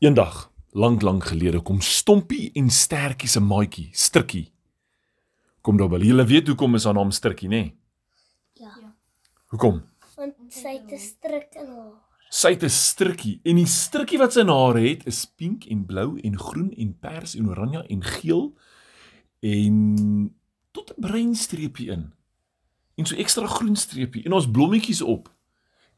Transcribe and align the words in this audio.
Eendag, 0.00 0.50
lank 0.72 1.02
lank 1.02 1.26
gelede, 1.28 1.58
kom 1.60 1.82
Stompie 1.84 2.46
en 2.56 2.70
Stertjie 2.72 3.28
se 3.28 3.40
maatjie, 3.44 3.90
Strikkie. 3.92 4.46
Kom 5.60 5.76
daar 5.76 5.90
by. 5.92 5.98
Julle 6.00 6.24
weet 6.24 6.46
hoekom 6.48 6.78
is 6.78 6.86
haar 6.88 6.96
naam 6.96 7.10
Strikkie, 7.12 7.50
nê? 7.52 7.58
Nee? 7.58 7.74
Ja. 8.62 8.72
Hoekom? 9.52 9.82
Want 10.16 10.38
sy 10.56 10.72
het 10.78 10.88
'n 10.88 10.98
strik 10.98 11.52
in 11.52 11.66
haar. 11.66 11.92
Sy 12.30 12.48
het 12.56 12.64
'n 12.64 12.72
strikkie 12.72 13.40
en 13.44 13.56
die 13.56 13.66
strikkie 13.66 14.18
wat 14.18 14.32
sy 14.32 14.40
in 14.40 14.48
haar 14.48 14.78
het 14.80 15.06
is 15.06 15.26
pink 15.26 15.66
en 15.66 15.84
blou 15.84 16.18
en 16.18 16.38
groen 16.38 16.72
en 16.72 16.98
pers 16.98 17.34
en 17.34 17.48
oranje 17.48 17.84
en 17.86 18.02
geel 18.02 18.56
en 19.40 20.34
tot 20.72 20.96
'n 20.96 21.00
bruin 21.00 21.34
streepie 21.34 21.90
in. 21.90 22.12
En 22.96 23.06
so 23.06 23.16
ekstra 23.16 23.46
groen 23.46 23.76
streepie 23.76 24.24
en 24.24 24.32
ons 24.32 24.50
blommetjies 24.50 25.02
op. 25.02 25.28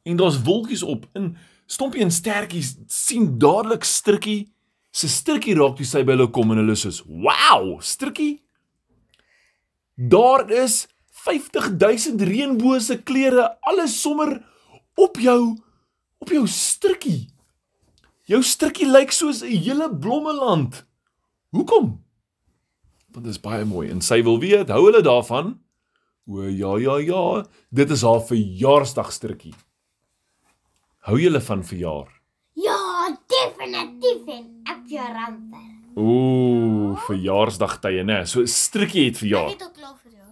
En 0.02 0.16
daar's 0.16 0.42
wolkies 0.42 0.82
op. 0.82 1.08
En 1.12 1.36
Stompie 1.72 2.02
en 2.04 2.12
Stertjie 2.12 2.62
sien 2.92 3.30
dadelik 3.40 3.86
strikkie 3.88 4.50
se 4.92 5.08
strikkie 5.08 5.54
raak 5.56 5.78
toe 5.78 5.86
sy 5.88 6.02
by 6.04 6.16
hulle 6.16 6.28
kom 6.34 6.52
en 6.52 6.60
hulle 6.60 6.76
sê: 6.76 6.92
"Wow, 7.06 7.78
strikkie! 7.80 8.42
Daar 9.96 10.44
is 10.50 10.86
50000 11.24 12.20
reënboë 12.28 12.80
se 12.80 12.98
kleure 13.00 13.46
alles 13.68 13.94
sommer 14.02 14.42
op 14.98 15.16
jou 15.16 15.56
op 16.22 16.30
jou 16.30 16.44
strikkie. 16.46 17.30
Jou 18.30 18.42
strikkie 18.42 18.86
lyk 18.86 19.10
soos 19.10 19.42
'n 19.42 19.56
hele 19.64 19.88
blommeland. 19.90 20.84
Hoekom? 21.50 21.98
Want 23.12 23.24
dit 23.24 23.34
is 23.34 23.40
baie 23.40 23.64
mooi 23.64 23.90
en 23.90 24.00
sy 24.00 24.22
wil 24.22 24.38
weet, 24.38 24.68
hou 24.68 24.84
hulle 24.86 25.02
daarvan? 25.02 25.58
O 26.26 26.42
ja 26.42 26.76
ja 26.78 26.98
ja, 26.98 27.44
dit 27.70 27.90
is 27.90 28.02
haar 28.02 28.20
verjaarsdag 28.20 29.12
strikkie. 29.12 29.54
Hou 31.08 31.18
julle 31.18 31.40
van 31.42 31.64
verjaar? 31.66 32.08
Ja, 32.54 32.78
definitief 33.32 34.28
en 34.30 34.44
ek 34.70 34.82
vir 34.90 35.08
ramper. 35.16 35.68
Ooh, 35.98 36.94
verjaarsdagtye 37.06 38.04
nê. 38.06 38.20
So 38.28 38.44
strikkie 38.48 39.06
het 39.08 39.16
Ek 39.16 39.20
verjaar. 39.24 39.48
het 39.50 39.62
ook 39.66 39.74
klaar 39.74 39.96
jou. 40.14 40.28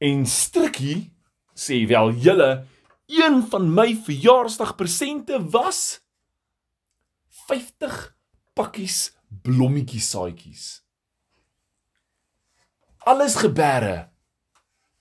En 0.00 0.24
strikkie 0.26 1.10
sê 1.54 1.82
wel 1.88 2.12
julle 2.24 2.66
een 3.06 3.42
van 3.50 3.68
my 3.74 3.94
verjaarsdagpresente 4.06 5.38
was 5.52 6.00
50 7.48 8.16
pakkies 8.54 9.12
blommetjie 9.42 10.00
saaitjies. 10.00 10.82
Alles 13.04 13.34
gebeure 13.36 14.08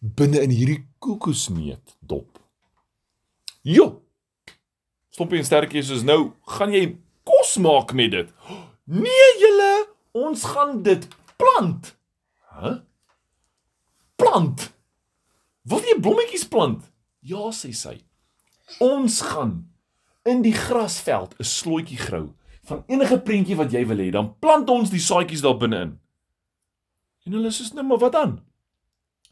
binne 0.01 0.41
in 0.43 0.51
hierdie 0.51 0.81
kokosneut 0.99 1.95
dop. 2.01 2.39
Jo. 3.63 4.02
Stompie 5.13 5.37
en 5.37 5.45
stertjie 5.45 5.83
soos 5.85 6.01
nou, 6.07 6.31
gaan 6.55 6.71
jy 6.73 6.87
kos 7.27 7.57
maak 7.61 7.91
met 7.93 8.15
dit? 8.15 8.31
Nee 8.89 9.27
julle, 9.41 9.73
ons 10.17 10.45
gaan 10.55 10.79
dit 10.85 11.05
plant. 11.37 11.91
Hæ? 12.49 12.63
Huh? 12.63 12.79
Plant. 14.17 14.71
Wil 15.69 15.85
jy 15.85 15.99
blommetjies 16.01 16.47
plant? 16.49 16.89
Ja, 17.21 17.51
sê 17.53 17.73
sy. 17.77 17.99
Ons 18.81 19.19
gaan 19.25 19.53
in 20.25 20.41
die 20.41 20.55
grasveld 20.55 21.35
'n 21.37 21.45
slotjie 21.45 21.97
grou 21.97 22.33
van 22.63 22.83
enige 22.87 23.19
prentjie 23.19 23.55
wat 23.55 23.71
jy 23.71 23.85
wil 23.85 23.97
hê, 23.97 24.09
dan 24.11 24.33
plant 24.39 24.69
ons 24.69 24.89
die 24.89 25.03
saadjies 25.03 25.41
daar 25.41 25.57
binne-in. 25.57 25.99
En 27.25 27.33
hulle 27.33 27.51
sê 27.51 27.69
nou 27.73 27.85
maar 27.85 27.99
wat 27.99 28.11
dan? 28.11 28.41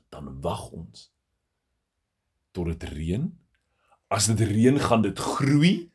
Dan 0.09 0.41
wag 0.41 0.69
ons 0.71 1.09
tot 2.51 2.65
dit 2.65 2.83
reën. 2.83 3.40
As 4.11 4.27
dit 4.27 4.41
reën, 4.43 4.75
gaan 4.79 5.01
dit 5.05 5.19
groei. 5.19 5.87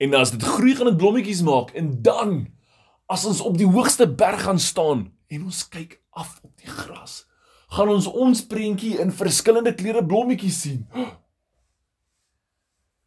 En 0.00 0.14
as 0.16 0.30
dit 0.32 0.42
groei, 0.42 0.74
gaan 0.76 0.88
dit 0.90 0.96
blommetjies 1.00 1.42
maak 1.44 1.70
en 1.76 1.90
dan 2.04 2.46
as 3.12 3.24
ons 3.28 3.40
op 3.44 3.56
die 3.60 3.68
hoogste 3.68 4.06
berg 4.08 4.42
gaan 4.48 4.58
staan 4.60 5.06
en 5.32 5.44
ons 5.46 5.60
kyk 5.68 5.98
af 6.16 6.38
op 6.42 6.52
die 6.58 6.68
gras, 6.70 7.20
gaan 7.76 7.90
ons 7.92 8.06
ons 8.08 8.40
prentjie 8.48 8.96
in 9.02 9.12
verskillende 9.12 9.74
kleure 9.78 10.02
blommetjies 10.04 10.60
sien. 10.64 10.82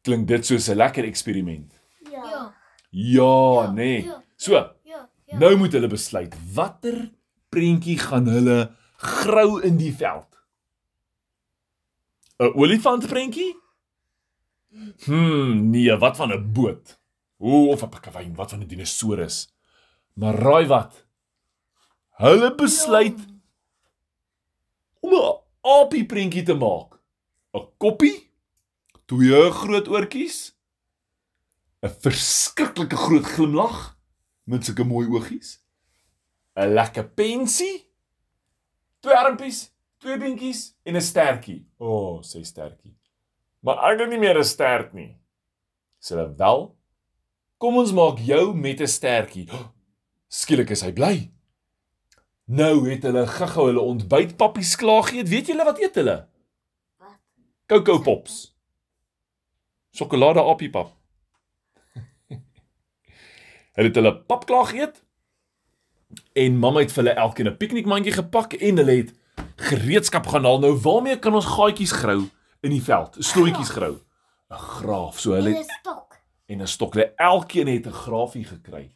Klink 0.06 0.28
dit 0.30 0.46
soos 0.46 0.70
'n 0.70 0.78
lekker 0.78 1.04
eksperiment? 1.10 1.74
Ja. 2.12 2.24
Ja. 2.24 2.44
Ja, 2.90 3.72
nee. 3.72 4.04
ja, 4.06 4.24
So, 4.38 4.54
Ja. 4.84 5.10
Ja. 5.26 5.38
nou 5.38 5.56
moet 5.58 5.74
hulle 5.74 5.88
besluit 5.88 6.36
watter 6.54 7.12
prentjie 7.50 7.98
gaan 8.00 8.28
hulle 8.28 8.72
grou 8.98 9.62
in 9.62 9.78
die 9.78 9.94
veld. 9.94 10.38
'n 12.40 12.54
Olifantprentjie? 12.56 13.56
Hm, 15.06 15.70
nee, 15.70 15.98
wat 15.98 16.16
van 16.18 16.32
'n 16.32 16.52
boot? 16.54 17.00
O, 17.38 17.68
of 17.72 17.84
'n 17.84 17.90
pikkewyn, 17.90 18.36
wat 18.36 18.50
van 18.50 18.60
'n 18.62 18.68
dinosourus? 18.68 19.56
Maar 20.14 20.36
raai 20.36 20.66
wat? 20.68 21.06
Hulle 22.10 22.56
besluit 22.56 23.20
om 25.00 25.14
'n 25.14 25.40
aapie 25.62 26.06
prentjie 26.06 26.44
te 26.44 26.54
maak. 26.54 27.00
'n 27.54 27.68
Koppie, 27.78 28.32
twee 29.06 29.52
groot 29.52 29.88
oortjies, 29.88 30.56
'n 31.82 31.90
verskriklike 31.90 32.96
groot 32.96 33.26
glimlag 33.26 33.98
met 34.44 34.66
sulke 34.66 34.84
mooi 34.84 35.08
oogies, 35.08 35.64
'n 36.56 36.74
lekker 36.74 37.10
pensie, 37.10 37.90
twee 39.00 39.16
armpies, 39.16 39.72
twee 39.98 40.18
beentjies 40.18 40.76
en 40.84 40.96
'n 40.96 41.02
stertjie. 41.02 41.66
O, 41.78 41.88
oh, 41.88 42.22
sê 42.22 42.44
stertjie. 42.44 42.99
Maar 43.60 43.82
ek 43.92 44.00
het 44.00 44.10
nie 44.10 44.20
meer 44.20 44.38
'n 44.40 44.44
stert 44.44 44.94
nie. 44.94 45.18
Sê 46.00 46.16
hulle 46.16 46.36
wel? 46.36 46.76
Kom 47.58 47.78
ons 47.78 47.92
maak 47.92 48.20
jou 48.20 48.56
met 48.56 48.80
'n 48.80 48.88
stertjie. 48.88 49.50
Skielik 50.40 50.70
is 50.70 50.82
hy 50.82 50.92
bly. 50.92 51.32
Nou 52.46 52.90
het 52.90 53.04
hulle 53.04 53.28
gou-gou 53.28 53.66
hulle 53.68 53.82
ontbytpappies 53.82 54.76
klaar 54.76 55.04
geëet. 55.04 55.30
Weet 55.30 55.48
julle 55.48 55.66
wat 55.66 55.80
eet 55.80 55.96
hulle? 55.96 56.28
Wat? 56.98 57.20
Coco 57.68 58.00
Pops. 58.00 58.56
Sjokolade 59.92 60.42
appiepap. 60.42 60.96
hulle 63.76 63.88
het 63.88 63.96
hulle 63.96 64.16
pap 64.24 64.46
klaar 64.46 64.66
geëet. 64.66 65.04
En 66.34 66.58
mamma 66.58 66.80
het 66.80 66.92
vir 66.92 67.04
hulle 67.04 67.20
elkeen 67.20 67.48
'n 67.48 67.58
piknikmandjie 67.58 68.14
gepak 68.14 68.54
en 68.54 68.78
hulle 68.78 68.96
het 69.04 69.14
gereedskap 69.56 70.26
gaan 70.28 70.46
haal. 70.46 70.60
Nou 70.60 70.74
waarmee 70.80 71.20
kan 71.20 71.36
ons 71.36 71.46
gaatjies 71.46 71.92
grou 71.92 72.30
in 72.62 72.72
die 72.72 72.84
veld? 72.84 73.16
Slooitjies 73.20 73.70
grou. 73.70 74.00
'n 74.50 74.58
Graaf. 74.58 75.20
So 75.20 75.34
hulle 75.34 75.50
En 75.50 75.56
het 75.56 75.66
'n 75.68 75.80
stok. 75.80 76.18
en 76.48 76.62
'n 76.62 76.68
stok. 76.68 76.94
Hulle 76.94 77.14
elkeen 77.16 77.68
het 77.68 77.86
'n 77.88 77.92
grafie 77.92 78.44
gekry. 78.46 78.92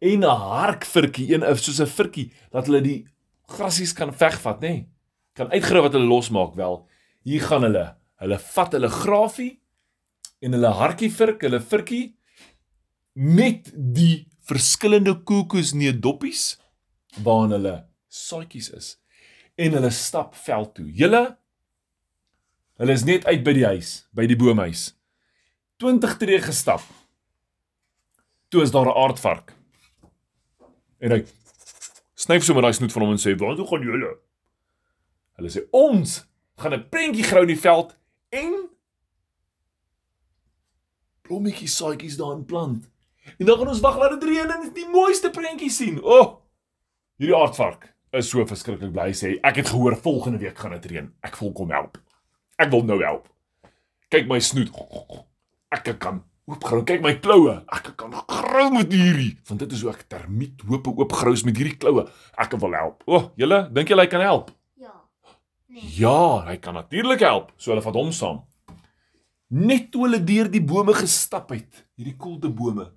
En 0.00 0.18
'n 0.20 0.22
harkvirkie, 0.24 1.34
een 1.34 1.56
soos 1.56 1.80
'n 1.80 1.86
virkie 1.86 2.32
dat 2.50 2.66
hulle 2.66 2.80
die 2.80 3.06
grasies 3.46 3.92
kan 3.92 4.12
vegvat, 4.14 4.60
nê? 4.60 4.68
Nee? 4.68 4.88
Kan 5.34 5.50
uitgrou 5.50 5.82
wat 5.82 5.92
hulle 5.92 6.04
losmaak 6.06 6.54
wel. 6.54 6.86
Hier 7.22 7.42
gaan 7.42 7.62
hulle. 7.62 7.96
Hulle 8.16 8.38
vat 8.38 8.72
hulle 8.72 8.88
grafie 8.88 9.60
en 10.40 10.52
hulle 10.52 10.66
hartjie 10.68 11.10
virk, 11.12 11.40
hulle 11.42 11.60
virkie 11.60 12.16
met 13.14 13.72
die 13.74 14.28
verskillende 14.40 15.14
kokosneut 15.22 16.02
doppies 16.02 16.58
waarin 17.22 17.50
hulle 17.50 17.86
saadjies 18.08 18.70
is. 18.70 18.98
En 19.56 19.72
hulle 19.72 19.90
stap 19.90 20.34
veld 20.34 20.74
toe. 20.74 20.92
Julle 20.92 21.36
hulle 22.82 22.98
is 22.98 23.04
net 23.06 23.26
uit 23.30 23.44
by 23.46 23.54
die 23.54 23.66
huis, 23.68 23.90
by 24.10 24.26
die 24.26 24.36
boomhuis. 24.38 24.88
20 25.82 26.16
tree 26.18 26.40
gestap. 26.42 26.82
Toe 28.50 28.62
is 28.62 28.74
daar 28.74 28.90
'n 28.90 28.98
aardvark. 29.04 29.54
En 30.98 31.10
hy 31.10 31.24
snyf 32.14 32.44
sommer 32.44 32.62
daai 32.62 32.74
snoet 32.74 32.92
van 32.92 33.02
hom 33.02 33.12
en 33.12 33.22
sê: 33.22 33.38
"Waar 33.38 33.56
toe 33.56 33.66
gaan 33.66 33.82
julle?" 33.82 34.18
Hulle 35.36 35.50
sê: 35.50 35.62
"Ons 35.70 36.26
gaan 36.56 36.74
'n 36.74 36.88
prentjie 36.88 37.24
grou 37.24 37.42
in 37.42 37.54
die 37.54 37.60
veld 37.60 37.96
en 38.30 38.68
blommetjies 41.22 41.76
saadjies 41.76 42.16
daarin 42.16 42.44
plant. 42.44 42.90
En 43.38 43.46
dan 43.46 43.58
gaan 43.58 43.68
ons 43.68 43.80
wag 43.80 43.98
laat 43.98 44.20
dit 44.20 44.28
reën 44.28 44.50
en 44.50 44.72
die 44.74 44.88
mooiste 44.88 45.30
prentjie 45.30 45.70
sien." 45.70 46.02
O! 46.02 46.18
Oh, 46.18 46.42
hierdie 47.16 47.36
aardvark 47.36 47.94
is 48.10 48.28
so 48.28 48.46
verskriklik 48.46 48.92
bly 48.92 49.12
sê: 49.12 49.38
"Ek 49.40 49.56
het 49.56 49.68
gehoor 49.68 49.96
volgende 49.96 50.38
week 50.38 50.58
gaan 50.58 50.72
dit 50.72 50.84
reën. 50.86 51.14
Ek 51.20 51.36
wil 51.36 51.52
kom 51.52 51.70
help. 51.70 51.98
Ek 52.62 52.70
wil 52.70 52.84
nou 52.86 53.00
help. 53.02 53.26
Kyk 54.12 54.28
my 54.30 54.38
snoet. 54.44 54.70
Ek 55.74 55.88
kan 55.98 56.20
oopgrou. 56.46 56.82
Kyk 56.86 57.02
my 57.02 57.14
kloue. 57.22 57.56
Ek 57.74 57.92
kan 57.98 58.14
grou 58.28 58.68
met 58.74 58.92
hierdie, 58.92 59.32
want 59.48 59.62
dit 59.64 59.74
is 59.74 59.82
hoe 59.82 59.92
ek 59.94 60.04
termiet 60.12 60.62
hope 60.68 60.92
oopgrous 60.94 61.42
met 61.48 61.58
hierdie 61.58 61.78
kloue. 61.80 62.06
Ek 62.38 62.54
wil 62.62 62.76
help. 62.78 63.02
O, 63.06 63.18
oh, 63.18 63.24
julle, 63.40 63.64
dink 63.74 63.90
julle 63.90 64.06
hy 64.06 64.12
kan 64.12 64.24
help? 64.24 64.52
Ja. 64.78 64.94
Nee. 65.72 65.90
Ja, 65.98 66.42
hy 66.46 66.58
kan 66.62 66.78
natuurlik 66.78 67.24
help. 67.26 67.50
So 67.56 67.72
hulle 67.72 67.84
vat 67.84 67.98
hom 67.98 68.12
saam. 68.14 68.42
Net 69.52 69.90
toe 69.92 70.06
hulle 70.06 70.22
deur 70.24 70.48
die 70.52 70.62
bome 70.64 70.94
gestap 70.96 71.50
het, 71.52 71.82
hierdie 71.98 72.16
koelte 72.20 72.48
bome. 72.48 72.88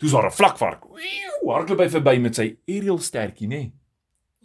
Toe's 0.00 0.14
daar 0.16 0.30
'n 0.30 0.32
vlakvark. 0.32 0.86
Wieu, 0.96 1.52
hardloop 1.52 1.80
hy 1.80 1.88
verby 1.88 2.16
met 2.18 2.34
sy 2.34 2.56
aerial 2.68 2.98
stertjie, 2.98 3.48
nê? 3.48 3.60
Nee. 3.60 3.72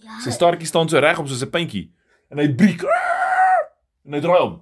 Ja. 0.03 0.19
Sy 0.19 0.31
staartjie 0.31 0.67
staan 0.67 0.89
so 0.89 0.99
regop 0.99 1.27
soos 1.27 1.43
'n 1.43 1.49
puntjie 1.49 1.91
en 2.29 2.39
hy 2.39 2.49
breek. 2.53 2.83
En 4.05 4.13
hy 4.13 4.21
draai 4.21 4.41
om. 4.41 4.59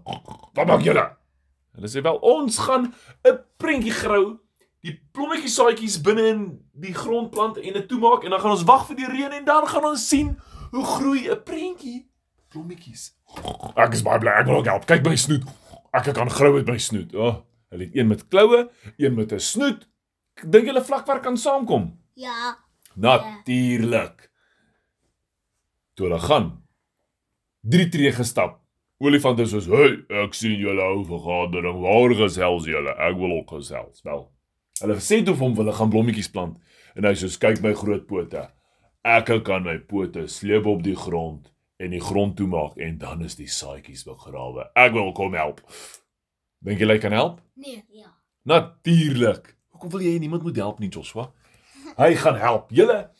Wat 0.53 0.67
maak 0.67 0.81
julle? 0.85 1.03
Hulle 1.75 1.89
sê 1.89 2.03
wel 2.05 2.19
ons 2.21 2.57
gaan 2.57 2.93
'n 3.25 3.37
prentjie 3.57 3.91
grou 3.91 4.39
die 4.83 4.93
blommetjie 5.15 5.49
saadjies 5.49 6.01
binne 6.03 6.25
in 6.27 6.41
die 6.73 6.93
grond 6.93 7.31
plant 7.31 7.57
en 7.57 7.73
dit 7.73 7.87
toemaak 7.87 8.23
en 8.23 8.29
dan 8.35 8.39
gaan 8.43 8.51
ons 8.51 8.65
wag 8.67 8.87
vir 8.87 8.95
die 8.99 9.07
reën 9.07 9.31
en 9.31 9.45
dan 9.45 9.67
gaan 9.67 9.85
ons 9.85 10.07
sien 10.09 10.35
hoe 10.71 10.83
groei 10.83 11.29
'n 11.31 11.43
prentjie 11.43 12.09
blommetjies. 12.49 13.13
Ek 13.75 13.93
is 13.93 14.03
baie 14.03 14.19
bly. 14.19 14.31
Ek 14.31 14.45
wil 14.45 14.61
ook 14.61 14.69
help. 14.69 14.85
Kyk 14.85 15.05
my 15.05 15.15
snoet. 15.15 15.43
Ek 15.93 16.13
kan 16.13 16.29
grou 16.29 16.53
met 16.53 16.67
my 16.67 16.77
snoet. 16.77 17.13
O, 17.15 17.27
oh, 17.27 17.35
hulle 17.69 17.85
het 17.85 17.95
een 17.95 18.07
met 18.07 18.27
kloue, 18.27 18.69
een 18.97 19.15
met 19.15 19.31
'n 19.33 19.39
snoet. 19.39 19.87
Dink 20.43 20.65
julle 20.65 20.83
vlakwerk 20.83 21.23
kan 21.23 21.37
saamkom? 21.37 21.99
Ja. 22.13 22.57
Natuurlik. 22.95 24.31
Toe 25.93 26.07
hulle 26.07 26.19
gaan. 26.19 26.65
Drie 27.61 27.89
tree 27.89 28.11
gestap. 28.11 28.62
Olifant 29.03 29.39
is 29.39 29.49
soos, 29.51 29.65
"Hey, 29.67 29.97
ek 30.23 30.33
sien 30.33 30.59
julle 30.59 30.79
hou 30.79 31.03
vergadering. 31.03 31.81
Waar 31.81 32.13
gesels 32.15 32.65
julle? 32.65 32.95
Ek 32.95 33.17
wil 33.17 33.31
ook 33.31 33.49
gesels." 33.49 34.01
Wel. 34.03 34.31
Hulle 34.79 34.95
sê 34.95 35.25
toe 35.25 35.35
vir 35.35 35.43
hom 35.43 35.55
hulle 35.55 35.73
gaan 35.73 35.89
blommetjies 35.89 36.31
plant 36.31 36.57
en 36.95 37.03
hy 37.03 37.11
sê, 37.11 37.27
"Kyk 37.37 37.61
my 37.61 37.73
groot 37.73 38.07
pote. 38.07 38.49
Ek 39.03 39.43
kan 39.43 39.63
my 39.63 39.77
pote 39.77 40.27
sleep 40.27 40.65
op 40.65 40.83
die 40.83 40.95
grond 40.95 41.51
en 41.79 41.89
die 41.89 41.99
grond 41.99 42.37
toemaak 42.37 42.77
en 42.77 42.97
dan 42.97 43.21
is 43.23 43.35
die 43.35 43.47
saadjies 43.47 44.05
begrawe. 44.05 44.69
Ek 44.73 44.93
wil 44.93 45.11
kom 45.11 45.33
help." 45.33 45.61
Dink 46.63 46.79
jy 46.79 46.87
hy 46.87 46.97
kan 46.97 47.11
help? 47.11 47.41
Nee. 47.55 47.83
Ja. 47.89 48.15
Natuurlik. 48.43 49.57
Hoekom 49.71 49.89
wil 49.89 49.99
jy 49.99 50.17
niemand 50.17 50.43
moet 50.43 50.55
help 50.55 50.79
nie, 50.79 50.89
Joshua? 50.89 51.33
Hy 51.97 52.15
gaan 52.15 52.35
help. 52.35 52.71
Julle 52.71 53.11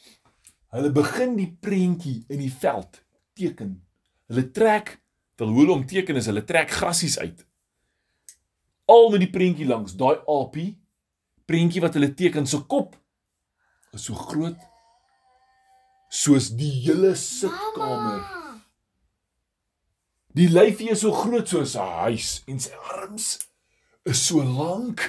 hulle 0.69 0.91
begin 0.91 1.35
die 1.35 1.57
prentjie 1.59 2.23
in 2.29 2.39
die 2.39 2.51
veld 2.51 3.03
teken. 3.33 3.83
Hulle 4.27 4.51
trek 4.51 5.02
wil 5.37 5.47
hoe 5.47 5.59
hulle 5.63 5.75
hom 5.77 5.87
teken 5.89 6.19
is 6.19 6.29
hulle 6.29 6.43
trek 6.45 6.71
grasies 6.71 7.17
uit. 7.19 7.45
Al 8.85 9.09
met 9.13 9.23
die 9.23 9.31
prentjie 9.31 9.67
langs 9.67 9.95
daai 9.97 10.19
aapie 10.27 10.73
prentjie 11.49 11.81
wat 11.83 11.97
hulle 11.97 12.13
teken 12.15 12.47
se 12.47 12.59
kop 12.71 12.95
is 13.93 14.07
so 14.07 14.15
groot 14.17 14.59
soos 16.13 16.51
die 16.57 16.71
hele 16.85 17.15
sitkamer. 17.17 18.21
Die 20.33 20.49
lyfie 20.49 20.91
is 20.93 21.01
so 21.01 21.13
groot 21.13 21.49
soos 21.49 21.75
'n 21.75 21.89
huis 22.05 22.43
en 22.47 22.59
sy 22.59 22.73
arms 22.93 23.39
is 24.05 24.21
so 24.27 24.43
lank 24.43 25.01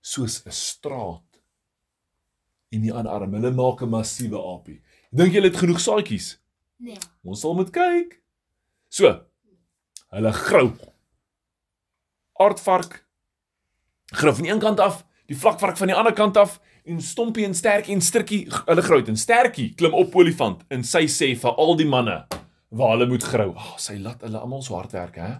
soos 0.00 0.42
'n 0.46 0.52
straat. 0.52 1.28
En 2.72 2.80
die 2.80 2.92
ander 2.92 3.12
arm, 3.12 3.34
hulle 3.34 3.50
maak 3.50 3.82
'n 3.82 3.88
massiewe 3.88 4.38
aapie. 4.38 4.80
Dink 5.10 5.32
julle 5.32 5.48
het 5.48 5.56
genoeg 5.56 5.80
saadjies? 5.80 6.38
Nee. 6.78 6.98
Ons 7.24 7.40
sal 7.40 7.54
moet 7.54 7.70
kyk. 7.70 8.22
So. 8.88 9.24
Hulle 10.12 10.32
grou. 10.32 10.66
Aardvark 12.32 12.98
grou 14.12 14.34
van 14.34 14.44
een 14.44 14.58
kant 14.60 14.80
af, 14.80 14.98
die 15.26 15.36
vlakvark 15.38 15.78
van 15.80 15.88
die 15.88 15.96
ander 15.96 16.12
kant 16.12 16.36
af 16.36 16.58
en 16.84 17.00
Stompie 17.00 17.46
en 17.48 17.54
Sterkie 17.56 17.94
en 17.94 18.02
Stirkie, 18.04 18.42
hulle 18.66 18.84
grou 18.84 18.98
en 19.08 19.16
Sterkie 19.16 19.70
klim 19.78 19.96
op 19.96 20.12
olifant 20.20 20.66
en 20.68 20.84
sy 20.84 21.06
sê 21.08 21.30
vir 21.40 21.56
al 21.64 21.78
die 21.80 21.88
manne 21.88 22.18
waar 22.68 22.92
hulle 22.92 23.08
moet 23.08 23.24
grou. 23.24 23.54
Oh, 23.56 23.72
sy 23.80 23.96
laat 24.04 24.20
hulle 24.26 24.40
almal 24.40 24.60
so 24.64 24.76
hard 24.76 24.92
werk, 24.92 25.16
hè? 25.16 25.32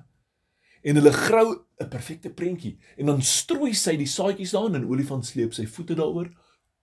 En 0.88 0.96
hulle 0.98 1.12
grou 1.12 1.46
'n 1.80 1.88
perfekte 1.92 2.32
prentjie 2.32 2.78
en 2.96 3.12
dan 3.12 3.22
strooi 3.22 3.74
sy 3.74 3.96
die 3.96 4.08
saadjies 4.08 4.56
daarin 4.56 4.80
en 4.80 4.88
olifant 4.88 5.26
sleep 5.26 5.52
sy 5.52 5.66
voete 5.66 5.94
daaroor. 5.94 6.32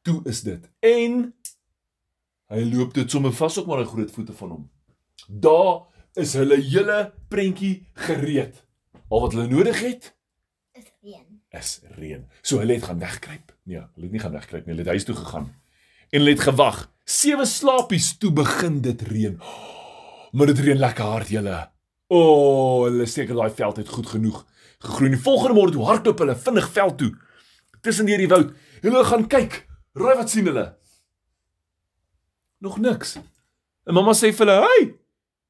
Toe 0.03 0.21
is 0.25 0.41
dit. 0.41 0.69
En 0.79 1.33
hy 2.49 2.63
loop 2.69 2.93
dit 2.93 3.11
sommer 3.11 3.33
vas 3.33 3.57
ook 3.57 3.67
maar 3.67 3.81
'n 3.81 3.85
groot 3.85 4.11
voete 4.11 4.33
van 4.33 4.49
hom. 4.49 4.69
Daar 5.27 5.89
is 6.15 6.33
hulle 6.33 6.57
hele 6.61 7.11
prentjie 7.29 7.85
gereed. 8.07 8.55
Al 9.09 9.21
wat 9.25 9.33
hulle 9.33 9.47
nodig 9.47 9.79
het 9.81 10.13
Is 10.73 10.91
reën. 11.03 11.25
is 11.51 11.71
reën. 11.97 12.25
So 12.41 12.59
hulle 12.59 12.73
het 12.77 12.83
gaan 12.83 12.99
wegkruip. 12.99 13.51
Nee, 13.63 13.79
hulle 13.95 14.05
het 14.07 14.11
nie 14.11 14.19
gaan 14.21 14.31
wegkruip 14.37 14.65
nie. 14.65 14.73
Hulle 14.75 14.85
het 14.85 14.93
huis 14.95 15.05
toe 15.05 15.15
gegaan. 15.15 15.49
En 16.09 16.19
hulle 16.21 16.29
het 16.35 16.39
gewag. 16.45 16.89
Sewe 17.05 17.45
slapies 17.45 18.17
toe 18.17 18.31
begin 18.31 18.81
dit 18.81 19.01
reën. 19.01 19.39
Maar 20.31 20.45
dit 20.51 20.59
reën 20.59 20.77
lekker 20.77 21.03
hard 21.09 21.29
julle. 21.33 21.57
O, 22.07 22.17
oh, 22.19 22.83
hulle 22.85 23.05
seker 23.09 23.33
daai 23.35 23.49
veld 23.53 23.77
het 23.81 23.87
goed 23.89 24.07
genoeg 24.07 24.43
gegroei. 24.79 25.09
Die 25.09 25.19
volgende 25.21 25.55
môre 25.57 25.73
toe 25.73 25.85
hardloop 25.87 26.19
hulle 26.21 26.35
vinnig 26.37 26.67
veld 26.75 26.97
toe. 27.01 27.09
Tussen 27.81 28.05
deur 28.05 28.21
die 28.21 28.27
woud. 28.29 28.53
Hulle 28.83 29.01
gaan 29.09 29.25
kyk. 29.27 29.57
Raai 29.97 30.15
wat 30.21 30.29
sien 30.29 30.45
hulle? 30.45 30.67
Nog 32.61 32.77
niks. 32.79 33.15
En 33.87 33.93
mamma 33.97 34.13
sê 34.13 34.29
vir 34.35 34.45
hulle: 34.45 34.67
"Hey, 34.67 34.93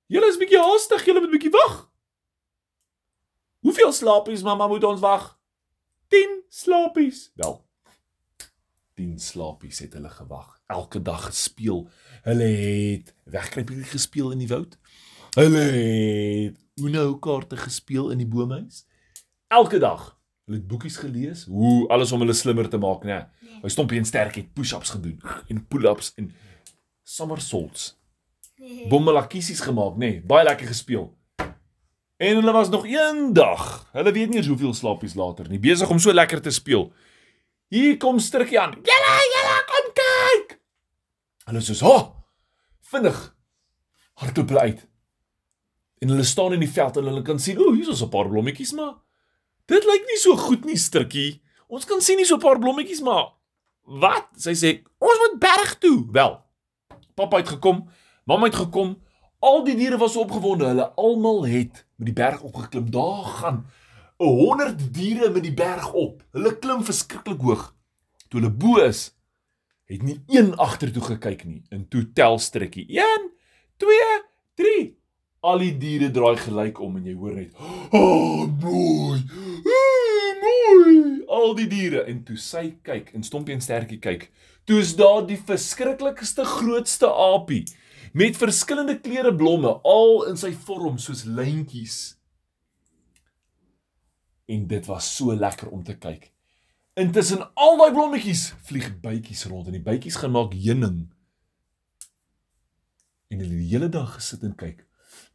julle 0.10 0.28
is 0.30 0.42
bietjie 0.42 0.60
haastig. 0.60 1.06
Julle 1.08 1.24
moet 1.24 1.38
bietjie 1.38 1.54
wag." 1.54 1.86
Hoeveel 3.60 3.92
slapies 3.94 4.42
mamma 4.42 4.68
moet 4.68 4.84
ons 4.84 5.02
wag? 5.04 5.40
10 6.08 6.44
slapies. 6.50 7.32
Wel. 7.36 7.66
10 8.96 9.20
slapies 9.20 9.80
het 9.80 9.94
hulle 9.94 10.10
gewag. 10.10 10.62
Elke 10.68 11.02
dag 11.02 11.26
gespeel. 11.26 11.90
Hulle 12.24 12.44
het 12.44 13.14
wegkruipie 13.24 13.84
gespeel 13.84 14.32
in 14.32 14.38
die 14.38 14.48
woud. 14.48 14.78
Hulle 15.36 15.66
het 15.76 16.58
Uno 16.80 17.18
kaarte 17.20 17.58
gespeel 17.58 18.10
in 18.10 18.24
die 18.24 18.28
boomhuis. 18.28 18.86
Elke 19.48 19.78
dag. 19.78 20.16
Hulle 20.46 20.58
het 20.58 20.68
boekies 20.68 20.98
gelees 20.98 21.44
hoe 21.46 21.88
alles 21.88 22.12
om 22.12 22.20
hulle 22.24 22.34
slimmer 22.34 22.70
te 22.70 22.78
maak, 22.78 23.04
né? 23.04 23.20
Nee. 23.42 23.60
Hy 23.62 23.70
stompie 23.70 24.00
en 24.00 24.08
sterk 24.08 24.40
het 24.40 24.54
push-ups 24.56 24.96
gedoen 24.96 25.20
en 25.52 25.66
pull-ups 25.68 26.14
en 26.16 26.32
somersaults. 27.04 27.99
Nee. 28.60 28.88
Bommelakkiesies 28.92 29.64
gemaak, 29.64 29.96
nê? 29.96 30.20
Nee, 30.20 30.22
baie 30.28 30.46
lekker 30.48 30.68
gespeel. 30.68 31.08
En 32.20 32.36
hulle 32.36 32.52
was 32.52 32.70
nog 32.70 32.84
een 32.88 33.34
dag. 33.34 33.88
Hulle 33.96 34.12
weet 34.12 34.30
nie 34.30 34.38
eens 34.42 34.48
hoeveel 34.52 34.74
slapies 34.76 35.16
later 35.16 35.48
nie, 35.48 35.60
besig 35.60 35.90
om 35.90 36.00
so 36.04 36.12
lekker 36.14 36.42
te 36.44 36.52
speel. 36.52 36.90
Hier 37.72 37.98
kom 37.98 38.20
Stirkie 38.20 38.60
aan. 38.60 38.74
Julle, 38.84 39.18
julle 39.34 39.58
kom 39.70 39.92
kyk. 40.00 40.56
Hulle 41.48 41.62
sê: 41.64 41.78
"Ha! 41.80 41.94
Oh, 41.96 42.10
vinnig." 42.92 43.20
Hardloop 44.20 44.50
hulle 44.52 44.60
uit. 44.68 44.82
En 46.04 46.12
hulle 46.12 46.24
staan 46.28 46.54
in 46.54 46.60
die 46.60 46.72
veld 46.72 46.98
en 46.98 47.08
hulle 47.08 47.22
kan 47.22 47.40
sien, 47.40 47.60
o, 47.60 47.72
hier 47.74 47.90
is 47.90 48.04
'n 48.04 48.10
paar 48.10 48.28
blommetjies, 48.28 48.74
maar 48.74 48.96
dit 49.66 49.84
lyk 49.84 50.04
nie 50.08 50.18
so 50.20 50.36
goed 50.36 50.66
nie, 50.66 50.78
Stirkie. 50.78 51.42
Ons 51.68 51.86
kan 51.86 52.02
sien 52.02 52.18
nie 52.18 52.26
so 52.26 52.36
'n 52.36 52.40
paar 52.44 52.60
blommetjies, 52.60 53.02
maar 53.02 53.32
wat? 53.84 54.28
Sy 54.36 54.52
sê: 54.54 54.84
"Ons 55.00 55.20
moet 55.20 55.40
berg 55.40 55.78
toe." 55.80 56.08
Wel. 56.12 56.42
Pappa 57.16 57.38
het 57.38 57.48
gekom, 57.48 57.90
mamma 58.30 58.50
het 58.50 58.60
gekom. 58.62 58.98
Al 59.40 59.64
die 59.66 59.76
diere 59.80 59.98
was 59.98 60.18
opgewonde. 60.20 60.68
Hulle 60.70 60.90
almal 61.02 61.46
het 61.50 61.86
met 61.98 62.12
die 62.12 62.18
berg 62.18 62.42
opgeklim. 62.46 62.92
Daar 62.92 63.26
gaan 63.40 63.66
'n 64.20 64.26
100 64.26 64.94
diere 64.94 65.30
met 65.30 65.44
die 65.44 65.54
berg 65.54 65.94
op. 65.94 66.24
Hulle 66.32 66.60
klim 66.60 66.84
verskriklik 66.84 67.42
hoog. 67.42 67.76
Toe 68.28 68.40
hulle 68.40 68.52
bo 68.52 68.78
is, 68.78 69.16
het 69.86 70.02
nie 70.02 70.22
een 70.28 70.56
agtertoe 70.56 71.02
gekyk 71.02 71.44
nie. 71.44 71.64
En 71.70 71.88
toe 71.88 72.12
tel 72.14 72.40
strikkie. 72.40 72.86
1 72.88 73.32
2 73.78 74.22
3. 74.56 74.98
Al 75.40 75.58
die 75.58 75.78
diere 75.78 76.12
draai 76.12 76.38
gelyk 76.38 76.80
om 76.80 76.96
en 76.96 77.06
jy 77.06 77.16
hoor 77.16 77.34
net: 77.34 77.54
"Oh, 77.90 78.48
mooi. 78.62 79.24
Oh, 79.64 80.32
mooi." 80.42 81.24
Al 81.28 81.56
die 81.56 81.68
diere 81.68 82.04
en 82.04 82.24
toe 82.24 82.38
sy 82.38 82.78
kyk 82.82 83.14
en 83.14 83.24
Stompie 83.24 83.54
en 83.54 83.62
Stertjie 83.62 84.00
kyk, 84.00 84.32
toe 84.66 84.80
is 84.80 84.96
daar 84.96 85.26
die 85.28 85.40
verskriklikste 85.46 86.44
grootste 86.44 87.08
aapie 87.08 87.66
met 88.14 88.38
verskillende 88.38 89.00
kleure 89.00 89.36
blomme 89.36 89.72
al 89.84 90.26
in 90.30 90.38
sy 90.40 90.52
vorm 90.66 90.98
soos 91.02 91.26
lyntjies. 91.28 92.18
En 94.50 94.66
dit 94.68 94.86
was 94.90 95.08
so 95.16 95.36
lekker 95.36 95.70
om 95.70 95.84
te 95.86 95.96
kyk. 95.98 96.32
Intussen 97.00 97.46
al 97.54 97.78
daai 97.80 97.94
blommetjies 97.94 98.50
vlieg 98.68 98.90
bytjies 99.04 99.46
rond 99.48 99.70
en 99.70 99.78
die 99.78 99.84
bytjies 99.84 100.18
gaan 100.20 100.34
maak 100.36 100.56
heuning. 100.58 101.06
En 103.30 103.38
hulle 103.38 103.52
het 103.52 103.62
die 103.62 103.72
hele 103.72 103.90
dag 103.94 104.16
gesit 104.18 104.44
en 104.44 104.56
kyk. 104.58 104.82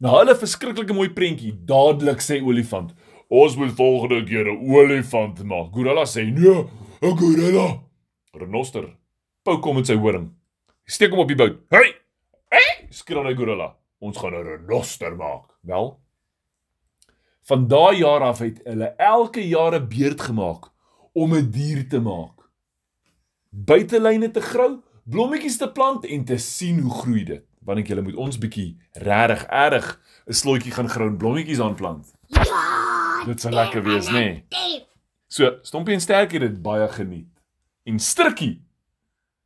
Na 0.03 0.11
hulle 0.17 0.35
verskriklike 0.35 0.93
mooi 0.93 1.09
prentjie, 1.15 1.53
dadelik 1.65 2.19
sê 2.19 2.41
olifant, 2.43 2.91
"Ons 3.29 3.55
moet 3.55 3.71
volgende 3.71 4.23
keer 4.25 4.45
'n 4.51 4.59
olifant 4.69 5.43
maak." 5.43 5.71
Gorilla 5.71 6.05
sê, 6.05 6.25
"Nee, 6.25 6.67
'n 7.01 7.17
gorilla." 7.17 7.81
Renoster 8.33 8.95
pouk 9.43 9.63
hom 9.63 9.75
met 9.75 9.87
sy 9.87 9.95
horing. 9.95 10.33
Steek 10.85 11.11
hom 11.11 11.19
op 11.19 11.27
die 11.27 11.35
bout. 11.35 11.59
"Hey! 11.69 12.04
Hey!" 12.49 12.87
skree 12.89 13.23
hy 13.23 13.35
gorilla. 13.35 13.75
"Ons 13.99 14.17
gaan 14.17 14.33
'n 14.33 14.43
renoster 14.43 15.15
maak." 15.15 15.55
Wel. 15.61 15.99
Van 17.41 17.67
daai 17.67 17.97
jaar 17.97 18.21
af 18.21 18.39
het 18.39 18.61
hulle 18.63 18.93
elke 18.97 19.47
jaar 19.47 19.75
'n 19.75 19.87
beurt 19.87 20.21
gemaak 20.21 20.71
om 21.13 21.33
'n 21.33 21.51
dier 21.51 21.87
te 21.89 21.99
maak. 21.99 22.49
Buitelyne 23.49 24.31
te 24.31 24.41
grou, 24.41 24.81
blommetjies 25.03 25.57
te 25.57 25.71
plant 25.71 26.05
en 26.05 26.25
te 26.25 26.37
sien 26.37 26.79
hoe 26.79 26.91
groei 26.91 27.23
dit. 27.23 27.43
Wanneer 27.59 27.85
jy 27.85 28.01
moet 28.01 28.15
ons 28.15 28.37
bietjie 28.37 28.77
regtig 28.91 29.43
erg 29.43 30.01
'n 30.27 30.33
slotjie 30.33 30.71
gaan 30.71 30.89
grou 30.89 31.07
en 31.09 31.17
blommetjies 31.17 31.59
aanplant. 31.59 32.13
Ja! 32.27 33.23
Dit 33.25 33.41
sal 33.41 33.51
lekker 33.51 33.83
wees, 33.83 34.09
nê? 34.09 34.43
Nee. 34.49 34.85
So, 35.27 35.57
Stompie 35.61 35.93
en 35.93 36.01
Sterkie 36.01 36.39
het 36.39 36.51
dit 36.51 36.61
baie 36.61 36.87
geniet. 36.87 37.41
En 37.83 37.99
Stirkie 37.99 38.61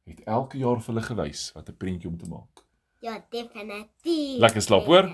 het 0.04 0.20
elke 0.26 0.58
jaar 0.58 0.82
vir 0.82 0.94
hulle 0.94 1.06
gewys 1.06 1.52
wat 1.56 1.70
'n 1.70 1.78
prentjie 1.78 2.10
om 2.10 2.18
te 2.18 2.28
maak. 2.28 2.66
Ja, 3.02 3.16
definitief. 3.32 4.40
Lekker 4.44 4.62
slaap, 4.62 4.86
hoor? 4.86 5.08